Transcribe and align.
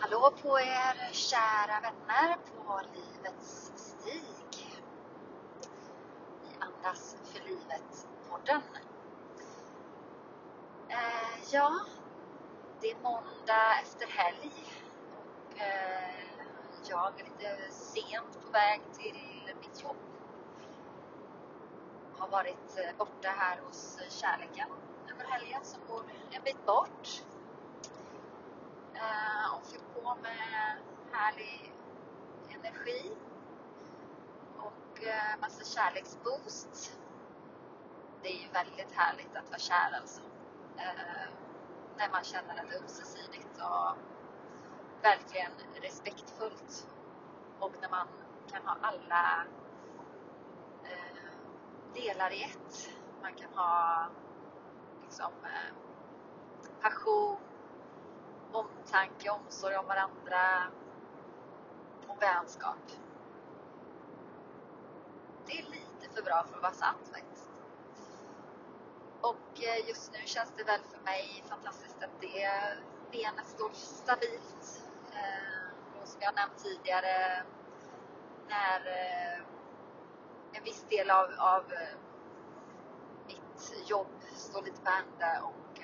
Hallå 0.00 0.30
på 0.42 0.58
er 0.60 1.12
kära 1.12 1.80
vänner 1.80 2.36
på 2.56 2.80
Livets 2.94 3.72
stig. 3.76 4.80
I 6.44 6.56
Andas 6.58 7.16
för 7.24 7.40
livet-podden. 7.48 8.62
Eh, 10.88 11.52
ja, 11.52 11.80
det 12.80 12.90
är 12.90 12.96
måndag 13.02 13.80
efter 13.82 14.06
helg 14.06 14.52
och 15.18 15.60
eh, 15.60 16.24
jag 16.88 17.20
är 17.20 17.24
lite 17.24 17.72
sent 17.72 18.38
på 18.44 18.52
väg 18.52 18.80
till 18.92 19.54
mitt 19.60 19.82
jobb. 19.82 19.96
Har 22.18 22.28
varit 22.28 22.78
eh, 22.78 22.96
borta 22.98 23.28
här 23.28 23.60
hos 23.66 23.98
kärleken 24.08 24.68
över 25.10 25.24
helgen 25.24 25.64
som 25.64 25.80
bor 25.88 26.02
en 26.30 26.42
bit 26.42 26.66
bort 26.66 27.22
eh, 29.00 29.54
och 29.54 29.66
fyll 29.66 29.80
på 29.94 30.16
med 30.22 30.76
härlig 31.12 31.74
energi 32.48 33.12
och 34.58 35.04
eh, 35.06 35.40
massa 35.40 35.64
kärleksboost. 35.64 36.98
Det 38.22 38.28
är 38.28 38.42
ju 38.42 38.48
väldigt 38.52 38.92
härligt 38.92 39.36
att 39.36 39.50
vara 39.50 39.58
kär 39.58 39.96
alltså. 40.00 40.20
Eh, 40.76 41.28
när 41.98 42.10
man 42.10 42.24
känner 42.24 42.60
att 42.60 42.68
det 42.70 42.76
är 42.76 42.80
ömsesidigt 42.80 43.56
och 43.56 43.96
verkligen 45.02 45.52
respektfullt 45.82 46.88
och 47.58 47.72
när 47.80 47.90
man 47.90 48.06
kan 48.52 48.66
ha 48.66 48.76
alla 48.80 49.44
eh, 50.84 51.32
delar 51.94 52.30
i 52.32 52.42
ett. 52.42 52.90
Man 53.22 53.34
kan 53.34 53.54
ha 53.54 54.06
liksom 55.02 55.32
eh, 55.44 55.74
passion, 56.80 57.36
omtanke, 58.52 59.30
omsorg 59.30 59.76
om 59.76 59.86
varandra 59.86 60.70
och 62.08 62.22
vänskap. 62.22 62.92
Det 65.46 65.52
är 65.52 65.62
lite 65.62 66.14
för 66.14 66.22
bra 66.22 66.44
för 66.48 66.56
att 66.56 66.62
vara 66.62 66.72
sant 66.72 67.08
faktiskt. 67.12 67.50
Och 69.20 69.64
eh, 69.64 69.88
just 69.88 70.12
nu 70.12 70.18
känns 70.24 70.52
det 70.56 70.64
väl 70.64 70.80
för 70.92 71.00
mig 71.04 71.44
fantastiskt 71.48 72.02
att 72.02 72.20
det 72.20 72.50
benet 73.12 73.46
står 73.46 73.70
stabilt. 73.72 74.82
Eh, 75.12 76.02
och 76.02 76.08
som 76.08 76.20
jag 76.20 76.34
nämnt 76.34 76.58
tidigare, 76.64 77.44
när 78.48 78.86
eh, 78.86 79.42
en 80.52 80.64
viss 80.64 80.84
del 80.88 81.10
av, 81.10 81.30
av 81.38 81.64
mitt 83.26 83.88
jobb 83.88 84.24
står 84.34 84.62
lite 84.62 84.80
på 84.80 84.90
ända 84.90 85.42
och 85.42 85.80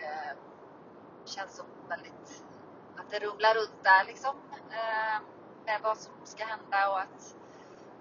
känns 1.25 1.57
som 1.57 1.67
väldigt 1.89 2.45
att 2.99 3.11
det 3.11 3.19
rumlar 3.19 3.55
runt 3.55 3.83
där 3.83 4.05
liksom. 4.05 4.37
Eh, 4.71 5.21
med 5.67 5.81
vad 5.83 5.99
som 5.99 6.13
ska 6.25 6.45
hända 6.45 6.91
och 6.91 7.01
att 7.01 7.37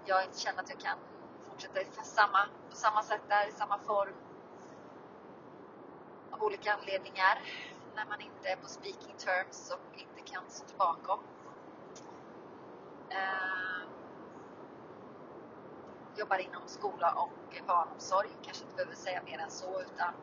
jag 0.04 0.24
inte 0.24 0.38
känner 0.40 0.62
att 0.62 0.70
jag 0.70 0.80
kan 0.80 0.98
fortsätta 1.48 1.80
i 1.80 1.86
samma, 2.02 2.38
på 2.70 2.76
samma 2.76 3.02
sätt 3.02 3.22
där, 3.28 3.48
i 3.48 3.52
samma 3.52 3.78
form. 3.78 4.14
Av 6.30 6.42
olika 6.42 6.74
anledningar. 6.74 7.42
När 7.94 8.06
man 8.06 8.20
inte 8.20 8.48
är 8.48 8.56
på 8.56 8.68
speaking 8.68 9.14
terms 9.16 9.70
och 9.70 9.98
inte 9.98 10.32
kan 10.32 10.42
stå 10.48 10.76
bakom. 10.76 11.18
Eh, 13.08 13.82
jobbar 16.16 16.38
inom 16.38 16.62
skola 16.66 17.12
och 17.12 17.62
barnomsorg. 17.66 18.28
Kanske 18.42 18.64
inte 18.64 18.76
behöver 18.76 18.96
säga 18.96 19.22
mer 19.22 19.38
än 19.38 19.50
så 19.50 19.80
utan 19.80 20.14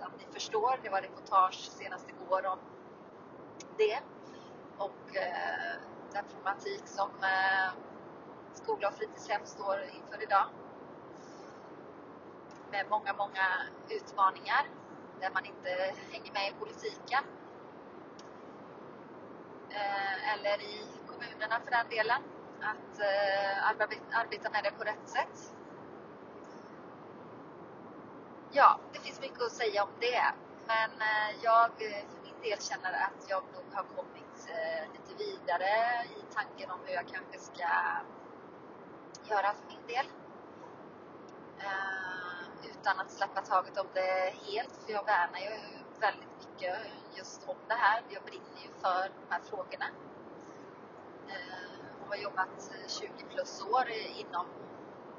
att 0.00 0.18
ni 0.18 0.32
förstår. 0.32 0.80
Det 0.82 0.90
var 0.90 1.02
reportage 1.02 1.70
senast 1.70 2.08
igår 2.08 2.46
om 2.46 2.58
det 3.78 4.00
och 4.78 5.16
eh, 5.16 5.80
den 6.12 6.24
problematik 6.24 6.82
som 6.84 7.10
eh, 7.22 7.72
skola 8.52 8.88
och 8.88 8.94
fritidshem 8.94 9.40
står 9.44 9.82
inför 9.82 10.22
idag. 10.22 10.46
Med 12.70 12.86
många, 12.90 13.12
många 13.12 13.46
utmaningar 13.88 14.66
där 15.20 15.30
man 15.34 15.44
inte 15.44 15.94
hänger 16.10 16.32
med 16.32 16.48
i 16.48 16.54
politiken. 16.58 17.24
Eh, 19.70 20.34
eller 20.34 20.62
i 20.62 20.86
kommunerna 21.06 21.60
för 21.64 21.70
den 21.70 21.88
delen. 21.88 22.22
Att 22.60 23.00
eh, 23.00 23.68
arbeta 24.20 24.50
med 24.50 24.64
det 24.64 24.70
på 24.70 24.84
rätt 24.84 25.08
sätt. 25.08 25.54
Ja, 28.52 28.78
det 28.92 28.98
finns 28.98 29.20
mycket 29.20 29.42
att 29.42 29.52
säga 29.52 29.82
om 29.82 29.90
det. 30.00 30.24
Men 30.66 30.90
eh, 30.90 31.42
jag 31.42 31.70
för 31.78 32.21
del 32.42 32.60
känner 32.60 32.92
att 32.92 33.28
jag 33.28 33.42
nog 33.54 33.74
har 33.74 33.84
kommit 33.96 34.48
eh, 34.48 34.92
lite 34.92 35.14
vidare 35.24 36.04
i 36.04 36.34
tanken 36.34 36.70
om 36.70 36.80
hur 36.86 36.94
jag 36.94 37.06
kanske 37.08 37.38
ska 37.38 37.68
göra 39.30 39.54
för 39.54 39.66
min 39.68 39.86
del. 39.86 40.06
Eh, 41.58 42.70
utan 42.70 43.00
att 43.00 43.10
släppa 43.10 43.40
taget 43.40 43.78
om 43.78 43.86
det 43.94 44.34
helt, 44.46 44.76
för 44.84 44.92
jag 44.92 45.04
värnar 45.04 45.38
ju 45.38 45.50
väldigt 46.00 46.36
mycket 46.38 46.76
just 47.14 47.48
om 47.48 47.56
det 47.68 47.74
här. 47.74 48.02
Jag 48.08 48.22
brinner 48.22 48.62
ju 48.64 48.68
för 48.80 49.08
de 49.08 49.34
här 49.34 49.40
frågorna. 49.40 49.86
Eh, 51.28 52.02
och 52.02 52.08
har 52.08 52.16
jobbat 52.16 52.72
20 52.88 53.08
plus 53.30 53.62
år 53.62 53.88
inom 54.16 54.46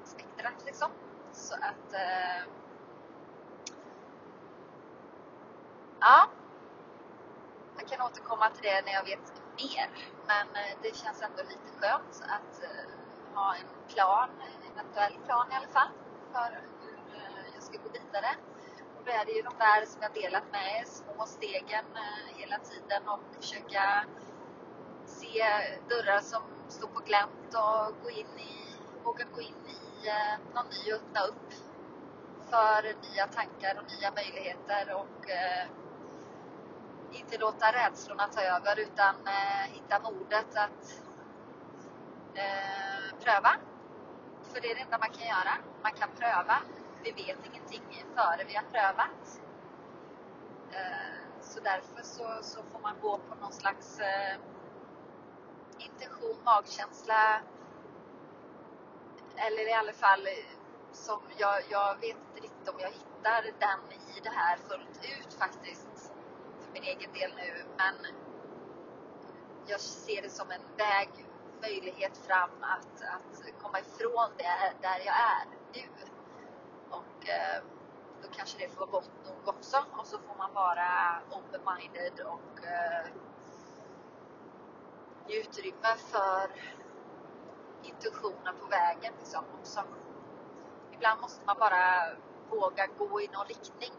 spektrat 0.04 0.66
liksom. 0.66 0.92
Så 1.34 1.56
att 1.56 1.94
eh, 1.94 2.44
Ja. 6.00 6.30
Jag 7.84 7.92
kan 7.92 8.08
återkomma 8.08 8.50
till 8.50 8.64
det 8.64 8.82
när 8.86 8.94
jag 8.94 9.04
vet 9.04 9.28
mer. 9.62 9.88
Men 10.28 10.48
eh, 10.62 10.74
det 10.82 10.96
känns 10.96 11.22
ändå 11.22 11.42
lite 11.54 11.70
skönt 11.80 12.24
att 12.36 12.64
eh, 12.64 12.90
ha 13.36 13.56
en 13.56 13.94
plan, 13.94 14.30
en 14.48 14.72
eventuell 14.72 15.18
plan 15.26 15.48
i 15.52 15.56
alla 15.56 15.68
fall, 15.68 15.92
för 16.34 16.50
hur 16.82 17.00
eh, 17.16 17.54
jag 17.54 17.64
ska 17.64 17.78
gå 17.78 17.90
vidare. 17.90 18.32
Och 18.98 19.04
då 19.06 19.12
är 19.12 19.26
det 19.26 19.32
ju 19.32 19.42
de 19.42 19.54
där 19.58 19.86
som 19.86 20.02
jag 20.02 20.14
delat 20.14 20.52
med 20.52 20.80
er, 20.80 20.86
små 20.86 21.26
stegen 21.26 21.86
hela 22.36 22.58
tiden 22.58 23.08
och 23.08 23.20
försöka 23.40 24.06
se 25.06 25.44
dörrar 25.90 26.20
som 26.22 26.42
står 26.68 26.88
på 26.88 27.00
glänt 27.00 27.50
och 27.64 28.04
gå 28.04 28.10
in 28.10 28.40
i, 28.40 28.54
våga 29.04 29.26
gå 29.36 29.42
in 29.42 29.62
i 29.68 30.10
någon 30.54 30.66
ny 30.66 30.94
och 30.94 31.00
öppna 31.00 31.22
upp 31.22 31.50
för 32.50 32.82
nya 32.84 33.28
tankar 33.28 33.80
och 33.80 33.92
nya 33.94 34.12
möjligheter 34.12 34.94
och 34.96 35.30
inte 37.14 37.38
låta 37.38 37.72
rädslorna 37.72 38.28
ta 38.28 38.42
över 38.42 38.80
utan 38.80 39.16
eh, 39.28 39.74
hitta 39.74 40.00
modet 40.00 40.56
att 40.56 41.02
eh, 42.36 43.20
pröva. 43.24 43.56
För 44.44 44.62
det 44.62 44.72
är 44.72 44.76
det 44.76 44.82
enda 44.82 44.98
man 44.98 45.10
kan 45.10 45.28
göra. 45.28 45.56
Man 45.84 45.92
kan 45.92 46.10
pröva. 46.18 46.58
Vi 47.04 47.12
vet 47.12 47.38
ingenting 47.46 48.06
före 48.16 48.44
vi 48.48 48.56
har 48.56 48.64
prövat. 48.64 49.42
Eh, 50.72 51.42
så 51.42 51.60
därför 51.60 52.04
så, 52.04 52.38
så, 52.42 52.64
får 52.64 52.80
man 52.80 53.00
gå 53.02 53.18
på 53.18 53.36
någon 53.36 53.54
slags 53.54 54.00
eh, 54.00 54.36
intention, 55.78 56.38
magkänsla. 56.44 57.42
Eller 59.36 59.70
i 59.70 59.74
alla 59.74 59.94
fall 59.94 60.28
som 60.92 61.22
jag, 61.38 61.64
jag 61.70 61.96
vet 61.96 62.18
inte 62.18 62.42
riktigt 62.42 62.70
om 62.70 62.80
jag 62.80 62.90
hittar 62.90 63.42
den 63.60 64.00
i 64.16 64.20
det 64.24 64.30
här 64.30 64.58
fullt 64.58 65.00
ut 65.04 65.34
faktiskt 65.34 65.93
min 66.74 66.84
egen 66.84 67.14
del 67.14 67.32
nu 67.36 67.66
men 67.78 67.96
jag 69.68 69.80
ser 69.80 70.22
det 70.22 70.30
som 70.30 70.52
en 70.52 70.62
väg, 70.78 71.10
möjlighet 71.62 72.18
fram 72.18 72.50
att, 72.62 73.02
att 73.16 73.62
komma 73.62 73.80
ifrån 73.80 74.30
det 74.38 74.74
där 74.82 75.00
jag 75.06 75.16
är 75.16 75.46
nu. 75.74 75.90
Och 76.90 77.30
eh, 77.30 77.64
då 78.22 78.28
kanske 78.32 78.58
det 78.58 78.70
får 78.70 78.80
vara 78.80 78.92
gott 78.92 79.12
nog 79.26 79.48
också 79.56 79.78
och 79.98 80.08
så 80.08 80.18
får 80.20 80.36
man 80.38 80.54
vara 80.54 81.22
open-minded 81.32 82.20
och 82.26 82.66
eh, 82.66 83.06
ge 85.28 85.40
utrymme 85.40 85.96
för 85.98 86.52
intuitionen 87.84 88.56
på 88.62 88.68
vägen 88.68 89.14
liksom 89.20 89.44
också. 89.60 89.84
Ibland 90.92 91.22
måste 91.22 91.46
man 91.46 91.56
bara 91.60 92.16
våga 92.50 92.88
gå 92.98 93.22
i 93.22 93.28
någon 93.28 93.46
riktning, 93.48 93.94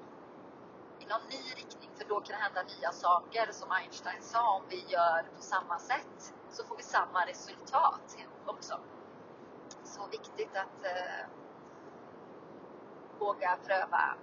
i 1.04 1.08
någon 1.08 1.28
ny 1.28 1.52
riktning 1.56 1.90
för 1.96 2.04
då 2.04 2.20
kan 2.20 2.36
det 2.36 2.42
hända 2.42 2.62
nya 2.62 2.92
saker. 2.92 3.52
Som 3.52 3.70
Einstein 3.70 4.22
sa, 4.22 4.56
om 4.56 4.62
vi 4.68 4.84
gör 4.88 5.22
på 5.36 5.42
samma 5.42 5.78
sätt 5.78 6.34
så 6.50 6.64
får 6.64 6.76
vi 6.76 6.82
samma 6.82 7.26
resultat 7.26 8.16
också. 8.46 8.80
Så 9.84 10.06
viktigt 10.06 10.56
att 10.56 10.84
eh, 10.84 11.26
våga 13.18 13.58
pröva 13.66 14.14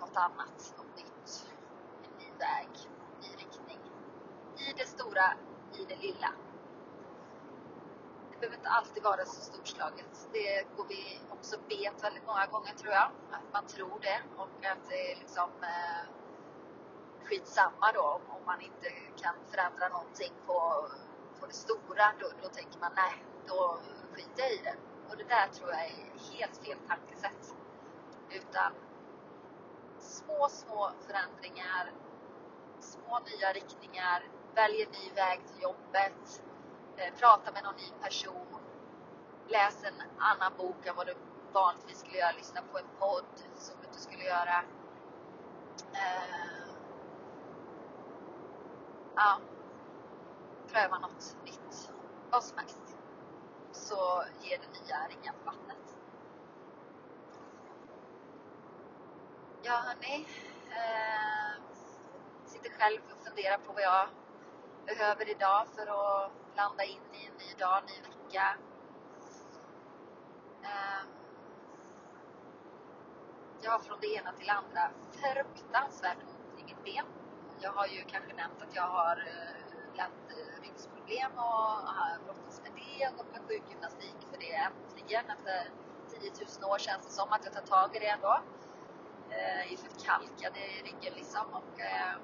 något 0.00 0.16
annat, 0.16 0.74
något 0.76 0.96
nytt. 0.96 1.46
En 2.04 2.18
ny 2.18 2.30
väg, 2.38 2.68
en 3.14 3.20
ny 3.20 3.36
riktning. 3.36 3.80
I 4.56 4.72
det 4.76 4.86
stora, 4.86 5.32
i 5.72 5.84
det 5.88 5.96
lilla. 5.96 6.32
Det 8.30 8.40
behöver 8.40 8.56
inte 8.56 8.68
alltid 8.68 9.02
vara 9.02 9.24
så 9.24 9.40
storslaget. 9.40 10.28
Det 10.32 10.76
går 10.76 10.86
vi 10.88 11.20
också 11.30 11.56
bet 11.68 12.04
väldigt 12.04 12.26
många 12.26 12.46
gånger 12.46 12.74
tror 12.74 12.92
jag. 12.92 13.10
Att 13.30 13.52
man 13.52 13.66
tror 13.66 14.00
det 14.00 14.20
och 14.36 14.66
att 14.72 14.88
det 14.88 15.12
är 15.12 15.16
liksom 15.16 15.50
eh, 15.62 16.25
skitsamma 17.28 17.92
då 17.94 18.20
om 18.28 18.44
man 18.46 18.60
inte 18.60 18.88
kan 19.16 19.34
förändra 19.50 19.88
någonting 19.88 20.32
på, 20.46 20.88
på 21.40 21.46
det 21.46 21.52
stora. 21.52 22.12
Då, 22.20 22.26
då 22.42 22.48
tänker 22.48 22.78
man 22.80 22.92
nej, 22.96 23.24
då 23.46 23.78
skiter 24.12 24.42
jag 24.42 24.52
i 24.52 24.60
det. 24.64 24.76
Och 25.10 25.16
det 25.16 25.24
där 25.24 25.48
tror 25.48 25.70
jag 25.70 25.84
är 25.84 26.36
helt 26.38 26.56
fel 26.56 26.78
tankesätt. 26.88 27.54
Utan 28.30 28.72
små, 29.98 30.48
små 30.48 30.90
förändringar, 31.06 31.92
små 32.80 33.18
nya 33.18 33.52
riktningar, 33.52 34.22
välj 34.54 34.82
en 34.82 34.90
ny 34.90 35.14
väg 35.14 35.40
till 35.46 35.62
jobbet, 35.62 36.42
eh, 36.96 37.14
prata 37.14 37.52
med 37.52 37.64
någon 37.64 37.76
ny 37.76 37.90
person, 38.02 38.60
läs 39.48 39.84
en 39.84 40.02
annan 40.18 40.52
bok 40.58 40.86
än 40.86 40.96
vad 40.96 41.06
du 41.06 41.14
vanligtvis 41.52 41.98
skulle 42.00 42.18
göra, 42.18 42.32
lyssna 42.32 42.60
på 42.72 42.78
en 42.78 42.90
podd 42.98 43.24
som 43.56 43.76
du 43.80 43.86
inte 43.86 44.00
skulle 44.00 44.24
göra. 44.24 44.64
Eh, 45.92 46.55
ja, 49.16 49.40
pröva 50.72 50.98
något 50.98 51.36
nytt, 51.44 51.92
vad 52.30 52.44
som 52.44 52.58
helst. 52.58 52.98
Så 53.72 54.24
ger 54.40 54.58
det 54.58 54.80
nya 54.80 55.08
ringar 55.08 55.32
på 55.32 55.44
vattnet. 55.44 55.96
Ja 59.62 59.72
hörni, 59.72 60.26
eh, 60.70 61.62
sitter 62.44 62.70
själv 62.70 63.00
och 63.12 63.26
funderar 63.26 63.58
på 63.58 63.72
vad 63.72 63.82
jag 63.82 64.08
behöver 64.86 65.30
idag 65.30 65.66
för 65.74 65.86
att 65.86 66.32
landa 66.56 66.84
in 66.84 67.00
i 67.12 67.26
en 67.26 67.34
ny 67.34 67.54
dag, 67.58 67.82
ny 67.86 68.02
vecka. 68.02 68.56
Eh, 70.62 71.02
jag 73.60 73.70
har 73.70 73.78
från 73.78 74.00
det 74.00 74.06
ena 74.06 74.32
till 74.32 74.46
det 74.46 74.52
andra 74.52 74.90
fruktansvärt 75.12 76.18
ont 76.22 76.60
i 76.60 76.64
mitt 76.64 76.84
ben. 76.84 77.25
Jag 77.66 77.72
har 77.72 77.86
ju 77.86 78.02
kanske 78.12 78.32
nämnt 78.34 78.62
att 78.62 78.74
jag 78.74 78.88
har 78.98 79.16
eh, 79.16 79.96
lätt 80.00 80.24
eh, 80.38 80.62
ryggsproblem 80.62 81.32
och 81.34 81.68
har 81.98 82.18
brottats 82.24 82.62
med 82.62 82.72
det 82.80 83.08
och 83.08 83.16
gått 83.16 83.32
på 83.34 83.40
sjukgymnastik 83.48 84.18
för 84.30 84.38
det 84.38 84.52
äntligen 84.68 85.24
efter 85.34 85.58
10 86.08 86.30
000 86.60 86.70
år 86.72 86.78
känns 86.78 87.06
det 87.06 87.12
som 87.12 87.32
att 87.32 87.44
jag 87.44 87.52
tar 87.52 87.66
tag 87.76 87.96
i 87.96 87.98
det 87.98 88.06
ändå. 88.06 88.34
Eh, 89.30 89.60
jag 89.62 89.72
är 89.72 89.76
förkalkad 89.76 90.52
i 90.56 90.68
ryggen 90.86 91.14
liksom 91.20 91.46
och 91.60 91.80
eh, 91.80 92.14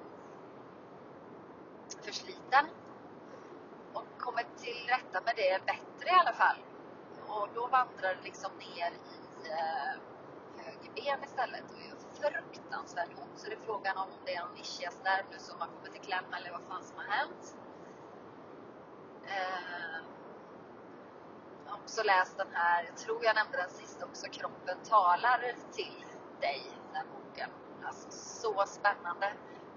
försliten. 2.06 2.64
Och 3.92 4.06
kommit 4.18 4.50
till 4.56 4.80
rätta 4.94 5.20
med 5.26 5.34
det 5.36 5.66
bättre 5.66 6.08
i 6.16 6.18
alla 6.22 6.32
fall. 6.32 6.58
Och 7.28 7.48
då 7.54 7.66
vandrar 7.66 8.14
det 8.14 8.22
liksom 8.24 8.50
ner 8.58 8.90
i 8.96 10.62
höger 10.64 10.92
ben 10.94 11.24
istället 11.24 11.70
och 11.72 11.80
jag 11.90 12.01
fruktansvärt 12.22 13.08
ont. 13.22 13.38
Så 13.38 13.48
det 13.48 13.54
är 13.54 13.60
frågan 13.66 13.96
om 13.96 14.08
det 14.24 14.34
är 14.34 14.40
någon 14.40 14.56
ischiasnerv 14.56 15.24
nu 15.30 15.38
som 15.38 15.60
har 15.60 15.66
kommit 15.66 15.96
i 15.96 15.98
kläm 15.98 16.24
eller 16.38 16.50
vad 16.50 16.62
fan 16.68 16.84
som 16.84 16.96
har 16.96 17.04
hänt. 17.04 17.56
Eh, 19.24 19.96
jag 21.64 21.72
har 21.72 21.78
också 21.78 22.02
läst 22.02 22.36
den 22.36 22.52
här, 22.52 22.84
jag 22.84 22.96
tror 22.96 23.24
jag 23.24 23.34
nämnde 23.34 23.56
den 23.56 23.70
sist 23.70 24.02
också, 24.02 24.26
Kroppen 24.30 24.78
talar 24.84 25.54
till 25.72 26.04
dig, 26.40 26.62
den 26.92 27.06
boken. 27.14 27.50
Alltså 27.84 28.10
så 28.10 28.64
spännande. 28.66 29.32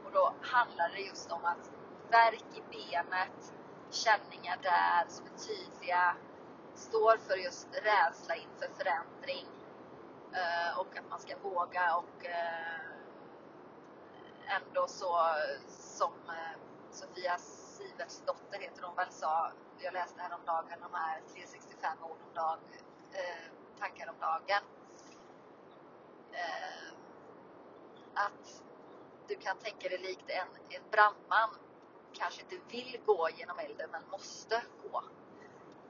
Och 0.05 0.11
då 0.11 0.33
handlar 0.41 0.89
det 0.89 0.99
just 0.99 1.31
om 1.31 1.45
att 1.45 1.71
värk 2.09 2.45
i 2.53 2.61
benet, 2.71 3.53
känningar 3.91 4.57
där 4.61 5.05
som 5.07 5.25
är 5.25 5.37
tydliga, 5.47 6.15
står 6.75 7.17
för 7.17 7.35
just 7.35 7.67
rädsla 7.73 8.35
inför 8.35 8.69
förändring 8.77 9.54
Eh, 10.35 10.79
och 10.79 10.97
att 10.97 11.09
man 11.09 11.19
ska 11.19 11.37
våga 11.37 11.95
och 11.95 12.25
eh, 12.25 12.79
ändå 14.47 14.87
så 14.87 15.17
som 15.67 16.13
eh, 16.29 16.59
Sofia 16.91 17.37
Sivertsdotter 17.37 18.59
heter 18.59 18.83
hon 18.83 18.95
väl 18.95 19.11
sa, 19.11 19.51
jag 19.79 19.93
läste 19.93 20.21
häromdagen 20.21 20.79
de 20.81 20.93
här 20.93 21.21
365 21.33 22.03
ord 22.03 22.17
om 22.27 22.33
dag, 22.33 22.57
tankar 23.79 24.09
om 24.09 24.15
dagen. 24.19 24.63
Att 28.13 28.63
du 29.27 29.35
kan 29.35 29.57
tänka 29.57 29.89
dig 29.89 29.97
likt 29.97 30.29
en, 30.29 30.47
en 30.69 30.89
brandman 30.91 31.49
kanske 32.13 32.41
inte 32.41 32.55
vill 32.69 32.99
gå 33.05 33.29
genom 33.29 33.59
elden 33.59 33.89
men 33.91 34.01
måste 34.11 34.63
gå 34.83 35.03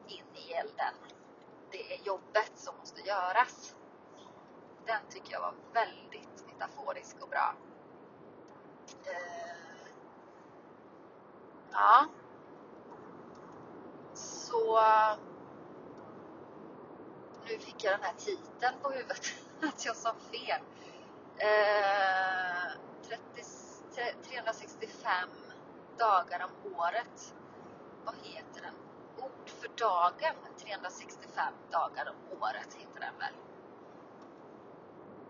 in 0.08 0.36
i 0.36 0.54
elden. 0.54 0.94
Det 1.72 1.94
är 1.94 2.06
jobbet 2.06 2.52
som 2.56 2.78
måste 2.78 3.02
göras. 3.02 3.76
Den 4.86 5.02
tycker 5.10 5.32
jag 5.34 5.42
var 5.42 5.54
väldigt 5.74 6.46
metaforisk 6.48 7.16
och 7.22 7.30
bra. 7.30 7.56
Eh, 9.06 9.88
ja. 11.72 12.06
Så 14.14 14.80
nu 17.48 17.60
fick 17.60 17.84
jag 17.84 17.94
den 17.94 18.04
här 18.04 18.14
titeln 18.18 18.76
på 18.82 18.90
huvudet, 18.90 19.26
att 19.62 19.86
jag 19.86 19.96
sa 19.96 20.14
fel. 20.32 20.62
Eh, 21.38 22.72
30, 23.08 23.44
365 24.24 25.30
dagar 25.98 26.46
om 26.46 26.74
året. 26.74 27.34
Vad 28.06 28.16
heter 28.24 28.62
den? 28.62 28.74
Ord 29.18 29.50
för 29.50 29.68
dagen. 29.68 30.36
365 30.58 31.54
dagar 31.72 32.10
om 32.10 32.42
året 32.42 32.74
heter 32.74 33.00
den 33.00 33.18
väl? 33.20 33.45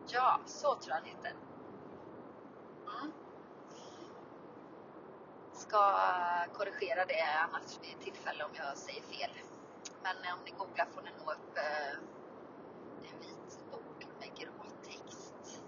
Ja, 0.07 0.40
så 0.46 0.75
tror 0.75 0.88
jag 0.88 0.96
han 0.96 1.06
heter. 1.06 1.34
Mm. 2.84 3.12
Ska 5.54 5.96
korrigera 6.54 7.06
det 7.06 7.24
annars 7.40 7.80
vid 7.81 8.00
tillfälle 8.00 8.44
om 8.44 8.52
jag 8.54 8.78
säger 8.78 9.02
fel. 9.02 9.31
Men 10.04 10.16
eh, 10.24 10.34
om 10.34 10.40
ni 10.46 10.52
googlar 10.52 10.86
får 10.86 11.02
ni 11.02 11.10
nå 11.25 11.31
upp 11.31 11.57
eh, 11.57 11.98
en 13.12 13.19
vit 13.19 13.72
bok 13.72 14.07
med 14.19 14.30
grå 14.38 14.66
text. 14.84 15.63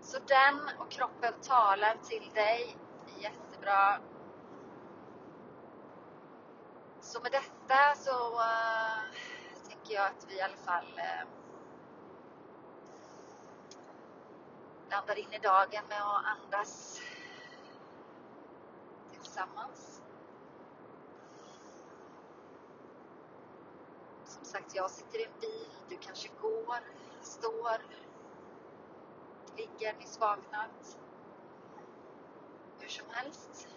Så 0.00 0.18
den 0.18 0.60
och 0.78 0.90
kroppen 0.90 1.32
talar 1.42 1.96
till 2.02 2.30
dig. 2.34 2.76
Jättebra. 3.18 4.00
Så 7.00 7.20
med 7.20 7.32
detta 7.32 7.94
så 7.96 8.34
uh, 8.34 9.14
tänker 9.68 9.94
jag 9.94 10.06
att 10.06 10.26
vi 10.28 10.36
i 10.36 10.40
alla 10.40 10.56
fall 10.56 10.98
eh, 10.98 11.28
uh, 14.94 15.00
landar 15.00 15.18
in 15.18 15.32
i 15.32 15.38
dagen 15.38 15.84
med 15.88 16.02
att 16.02 16.24
andas 16.26 17.00
tillsammans. 19.12 20.02
Som 24.24 24.44
sagt, 24.44 24.74
jag 24.74 24.90
sitter 24.90 25.18
i 25.18 25.24
en 25.24 25.40
bil, 25.40 25.68
du 25.88 25.96
kanske 25.96 26.28
går, 26.40 26.78
står, 27.22 27.82
ligger 29.56 29.94
nyss 29.98 30.20
vaknat. 30.20 30.98
Hur 32.78 32.88
som 32.88 33.06
helst. 33.10 33.68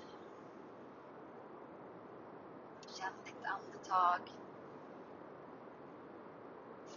Känn 2.87 3.13
ditt 3.25 3.45
andetag. 3.45 4.21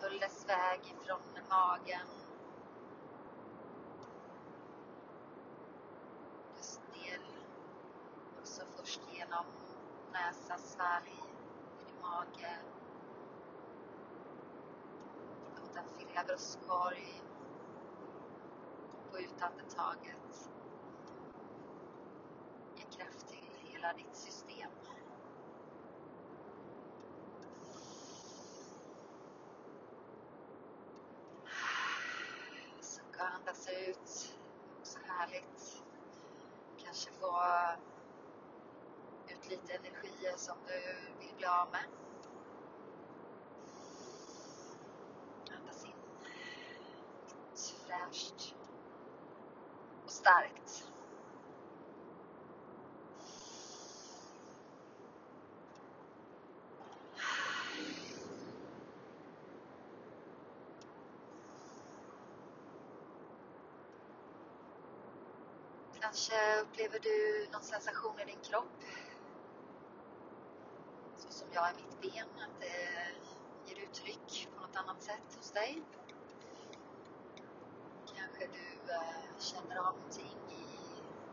Följ 0.01 0.19
dess 0.19 0.49
väg 0.49 0.81
ifrån 1.03 1.21
magen 1.49 2.30
Liksom 9.41 9.77
genom 9.77 10.13
näsa, 10.13 10.59
svalg, 10.59 11.23
i 11.89 12.03
mage. 12.03 12.59
Låt 15.57 15.75
den 15.75 15.85
fylla 15.99 16.25
bröstkorg. 16.25 17.23
på 19.11 19.19
ut 19.19 19.43
andetaget. 19.43 20.51
Ge 22.77 22.83
kraft 22.83 23.29
till 23.29 23.73
hela 23.73 23.93
ditt 23.93 24.17
system. 24.17 24.71
Så 32.81 33.03
andas 33.19 33.69
ut. 33.69 34.37
Också 34.81 34.99
härligt. 35.07 35.83
Kanske 36.85 37.11
få 37.11 37.41
lite 39.51 39.73
energier 39.75 40.37
som 40.37 40.57
du 40.67 40.75
vill 41.19 41.35
bli 41.37 41.47
av 41.47 41.69
med. 41.73 41.85
Andas 45.57 45.85
in. 45.85 45.93
Fräscht 47.87 48.55
och 50.05 50.11
starkt. 50.11 50.87
Kanske 66.01 66.61
upplever 66.61 66.99
du 66.99 67.49
någon 67.53 67.63
sensation 67.63 68.21
i 68.21 68.25
din 68.25 68.41
kropp. 68.43 68.67
Jag 71.61 71.71
i 71.71 71.75
mitt 71.75 72.01
ben, 72.01 72.29
att 72.45 72.61
det 72.61 73.71
ger 73.71 73.83
uttryck 73.85 74.49
på 74.55 74.61
något 74.61 74.77
annat 74.77 75.03
sätt 75.03 75.37
hos 75.37 75.51
dig. 75.51 75.83
Kanske 78.17 78.47
du 78.47 78.93
eh, 78.93 79.39
känner 79.39 79.77
av 79.77 79.95
någonting 79.95 80.39
i 80.51 80.65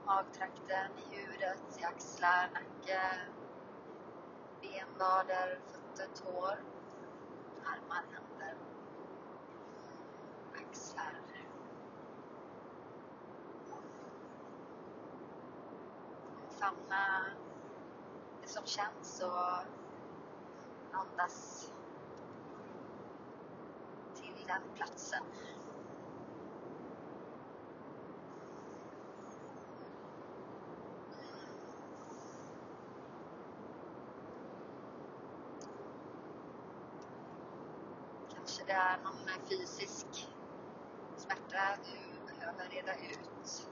magtrakten, 0.05 0.91
i 0.97 1.15
huvudet, 1.15 1.79
i 1.79 1.83
axlar, 1.83 2.49
nacke, 2.53 3.01
benvader, 4.61 5.59
fötter, 5.71 6.07
tår, 6.23 6.63
armar, 7.65 8.03
händer, 8.13 8.55
mm, 10.53 10.65
axlar. 10.69 11.21
Famna 16.59 17.25
det 18.41 18.47
som 18.47 18.65
känns 18.65 19.21
och 19.23 19.86
andas 20.91 21.71
till 24.15 24.47
den 24.47 24.61
platsen. 24.75 25.23
Kanske 38.33 38.63
det 38.65 38.71
är 38.73 38.97
någon 39.03 39.47
fysisk 39.49 40.27
smärta 41.17 41.77
du 41.85 42.33
behöver 42.33 42.69
reda 42.69 42.93
ut. 42.95 43.69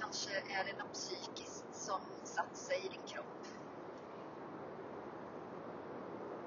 Kanske 0.00 0.30
är 0.30 0.64
det 0.64 0.78
något 0.78 0.92
psykiskt 0.92 1.64
som 1.72 2.00
satt 2.24 2.56
sig 2.56 2.86
i 2.86 2.88
din 2.88 3.06
kropp. 3.06 3.57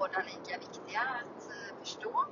Båda 0.02 0.24
lika 0.24 0.58
viktiga 0.58 1.02
att 1.02 1.50
eh, 1.50 1.80
förstå. 1.80 2.26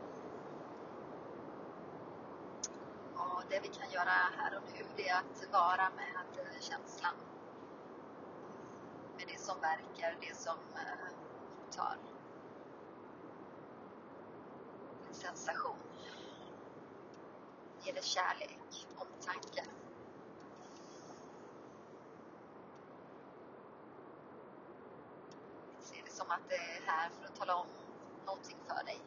Och 3.15 3.43
det 3.49 3.59
vi 3.59 3.67
kan 3.67 3.91
göra 3.91 4.09
här 4.37 4.57
och 4.57 4.63
nu 4.73 4.85
det 4.95 5.09
är 5.09 5.17
att 5.17 5.53
vara 5.53 5.89
med 5.95 6.45
eh, 6.45 6.59
känslan. 6.59 7.13
Med 9.17 9.27
det 9.27 9.39
som 9.39 9.55
verkar, 9.61 10.17
det 10.21 10.35
som 10.35 10.57
eh, 10.75 11.09
tar 11.75 11.97
en 15.07 15.13
sensation. 15.13 15.77
Ge 17.83 17.91
det 17.91 18.03
kärlek, 18.03 18.87
omtanke. 18.97 19.63
Det 26.05 26.11
som 26.11 26.31
att 26.31 26.49
det 26.49 26.68
här 26.89 27.09
för 27.09 27.25
att 27.25 27.35
tala 27.35 27.55
om 27.55 27.67
någonting 28.25 28.57
för 28.67 28.85
dig. 28.85 29.01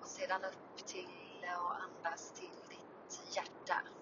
Och 0.00 0.06
sedan 0.08 0.44
upp 0.44 0.86
till 0.86 1.08
och 1.58 1.82
andas 1.82 2.32
till 2.32 2.50
ditt 2.68 3.36
hjärta. 3.36 3.97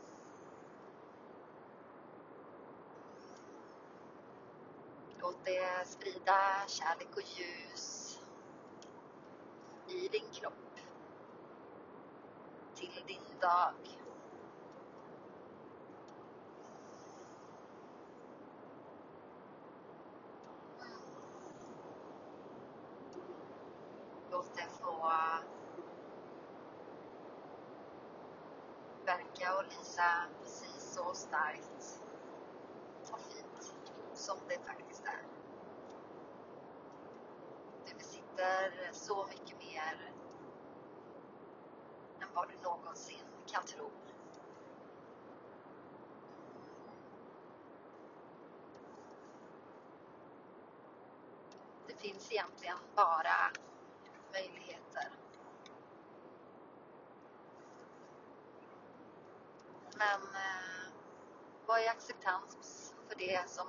Låt 5.26 5.44
det 5.44 5.88
sprida 5.88 6.66
kärlek 6.68 7.16
och 7.16 7.22
ljus 7.22 8.18
i 9.88 10.08
din 10.08 10.30
kropp. 10.32 10.52
Till 12.74 13.04
din 13.06 13.38
dag. 13.40 13.74
Låt 24.30 24.56
det 24.56 24.68
få 24.80 25.10
verka 29.04 29.58
och 29.58 29.64
lysa 29.64 30.28
precis 30.42 30.94
så 30.94 31.14
starkt 31.14 32.00
och 33.12 33.20
fint 33.20 33.74
som 34.14 34.38
det 34.48 34.58
faktiskt 34.58 34.85
är. 38.42 38.92
Så 38.92 39.26
mycket 39.26 39.58
mer 39.58 40.12
än 42.20 42.28
vad 42.34 42.48
du 42.48 42.54
någonsin 42.62 43.24
kan 43.46 43.64
tro. 43.64 43.90
Det 51.86 51.94
finns 51.94 52.32
egentligen 52.32 52.78
bara 52.94 53.52
möjligheter. 54.32 55.10
Men 59.98 60.22
eh, 60.22 60.92
vad 61.66 61.80
är 61.80 61.90
acceptans 61.90 62.94
för 63.08 63.18
det 63.18 63.50
som 63.50 63.66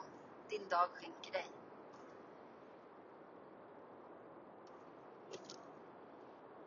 din 0.49 0.69
dag 0.69 0.89
skänker 0.89 1.31
dig? 1.31 1.51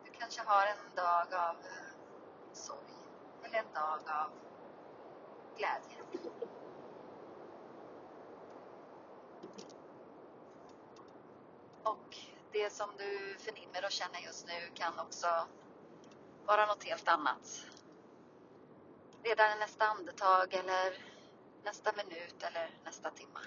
Du 0.05 0.11
kanske 0.41 0.53
har 0.53 0.67
en 0.67 0.95
dag 0.95 1.39
av 1.39 1.55
eh, 1.55 2.53
sorg 2.53 2.93
eller 3.43 3.59
en 3.59 3.73
dag 3.73 3.99
av 4.07 4.31
glädje. 5.57 5.97
Och 11.83 12.17
det 12.51 12.73
som 12.73 12.89
du 12.97 13.35
förnimmer 13.39 13.85
och 13.85 13.91
känner 13.91 14.19
just 14.19 14.47
nu 14.47 14.71
kan 14.73 14.99
också 14.99 15.27
vara 16.45 16.65
något 16.65 16.83
helt 16.83 17.07
annat. 17.07 17.65
Redan 19.23 19.57
i 19.57 19.59
nästa 19.59 19.85
andetag 19.85 20.53
eller 20.53 20.97
nästa 21.63 21.91
minut 21.91 22.43
eller 22.43 22.69
nästa 22.83 23.11
timme. 23.11 23.39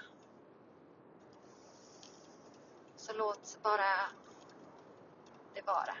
Så 2.97 3.13
låt 3.13 3.57
bara 3.63 4.09
det 5.53 5.61
vara. 5.61 5.95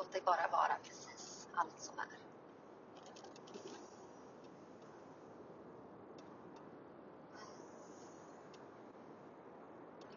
Låt 0.00 0.12
det 0.12 0.24
bara 0.24 0.48
vara 0.52 0.76
precis 0.84 1.48
allt 1.54 1.80
som 1.80 1.98
är. 1.98 2.06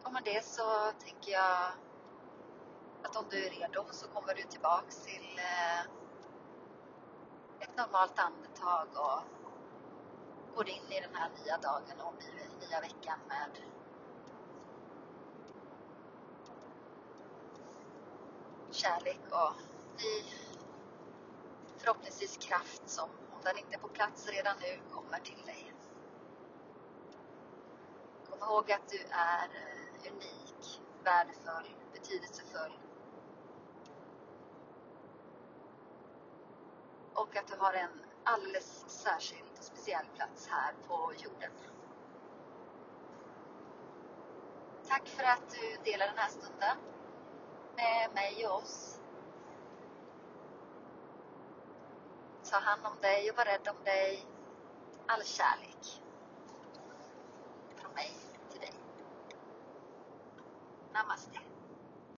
Och 0.02 0.12
med 0.12 0.22
det 0.24 0.44
så 0.44 0.92
tänker 1.04 1.32
jag 1.32 1.72
att 3.02 3.16
om 3.16 3.24
du 3.30 3.46
är 3.46 3.50
redo 3.50 3.84
så 3.90 4.08
kommer 4.08 4.34
du 4.34 4.42
tillbaks 4.42 4.96
till 4.96 5.38
eh, 5.38 5.80
ett 7.60 7.76
normalt 7.76 8.18
andetag 8.18 8.88
och 8.94 9.20
går 10.56 10.68
in 10.68 10.92
i 10.92 11.00
den 11.00 11.14
här 11.14 11.30
nya 11.44 11.58
dagen 11.58 12.00
och 12.00 12.24
nya 12.60 12.80
veckan 12.80 13.18
med 13.28 13.60
kärlek 18.70 19.20
och 19.30 19.73
i 19.98 20.24
förhoppningsvis 21.78 22.36
kraft 22.36 22.82
som, 22.86 23.10
om 23.10 23.40
den 23.44 23.58
inte 23.58 23.74
är 23.74 23.78
på 23.78 23.88
plats 23.88 24.28
redan 24.28 24.56
nu, 24.60 24.80
kommer 24.94 25.18
till 25.18 25.42
dig. 25.46 25.72
Kom 28.30 28.38
ihåg 28.38 28.72
att 28.72 28.88
du 28.88 28.98
är 29.10 29.48
eh, 29.54 30.12
unik, 30.12 30.80
värdefull, 31.04 31.76
betydelsefull. 31.92 32.72
Och 37.14 37.36
att 37.36 37.46
du 37.46 37.56
har 37.58 37.72
en 37.72 38.04
alldeles 38.24 38.84
särskild 38.86 39.50
och 39.58 39.64
speciell 39.64 40.06
plats 40.16 40.48
här 40.48 40.74
på 40.88 41.12
jorden. 41.16 41.50
Tack 44.88 45.08
för 45.08 45.24
att 45.24 45.50
du 45.50 45.90
delar 45.90 46.06
den 46.06 46.18
här 46.18 46.30
stunden 46.30 46.76
med 47.76 48.14
mig 48.14 48.46
och 48.46 48.62
oss. 48.62 48.93
Ta 52.54 52.60
hand 52.60 52.86
om 52.86 53.00
dig 53.00 53.30
och 53.30 53.36
var 53.36 53.44
rädd 53.44 53.68
om 53.68 53.84
dig. 53.84 54.26
All 55.06 55.24
kärlek. 55.24 56.02
Från 57.76 57.94
mig 57.94 58.10
till 58.50 58.60
dig. 58.60 58.72
Namaste. 60.92 61.43